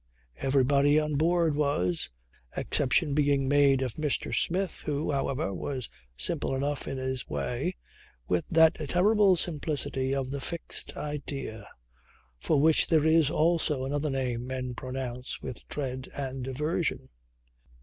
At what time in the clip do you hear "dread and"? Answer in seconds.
15.67-16.47